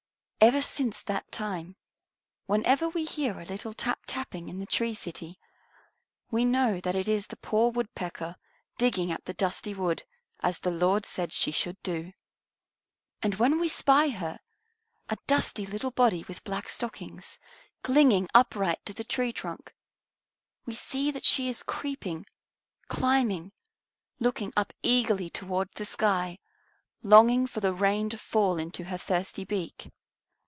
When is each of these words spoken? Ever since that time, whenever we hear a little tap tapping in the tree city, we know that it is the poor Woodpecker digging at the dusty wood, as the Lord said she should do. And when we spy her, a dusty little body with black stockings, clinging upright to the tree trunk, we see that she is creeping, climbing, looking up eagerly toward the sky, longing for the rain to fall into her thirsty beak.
Ever 0.43 0.63
since 0.63 1.03
that 1.03 1.31
time, 1.31 1.75
whenever 2.47 2.89
we 2.89 3.05
hear 3.05 3.39
a 3.39 3.45
little 3.45 3.75
tap 3.75 3.99
tapping 4.07 4.49
in 4.49 4.57
the 4.57 4.65
tree 4.65 4.95
city, 4.95 5.39
we 6.31 6.45
know 6.45 6.79
that 6.81 6.95
it 6.95 7.07
is 7.07 7.27
the 7.27 7.37
poor 7.37 7.69
Woodpecker 7.69 8.35
digging 8.75 9.11
at 9.11 9.23
the 9.25 9.35
dusty 9.35 9.75
wood, 9.75 10.01
as 10.39 10.57
the 10.57 10.71
Lord 10.71 11.05
said 11.05 11.31
she 11.31 11.51
should 11.51 11.77
do. 11.83 12.11
And 13.21 13.35
when 13.35 13.59
we 13.59 13.69
spy 13.69 14.09
her, 14.09 14.39
a 15.09 15.17
dusty 15.27 15.67
little 15.67 15.91
body 15.91 16.23
with 16.27 16.43
black 16.43 16.69
stockings, 16.69 17.37
clinging 17.83 18.27
upright 18.33 18.83
to 18.87 18.93
the 18.93 19.03
tree 19.03 19.31
trunk, 19.31 19.75
we 20.65 20.73
see 20.73 21.11
that 21.11 21.23
she 21.23 21.49
is 21.49 21.61
creeping, 21.61 22.25
climbing, 22.87 23.51
looking 24.19 24.51
up 24.57 24.73
eagerly 24.81 25.29
toward 25.29 25.71
the 25.73 25.85
sky, 25.85 26.39
longing 27.03 27.45
for 27.45 27.59
the 27.59 27.75
rain 27.75 28.09
to 28.09 28.17
fall 28.17 28.57
into 28.57 28.85
her 28.85 28.97
thirsty 28.97 29.43
beak. 29.45 29.91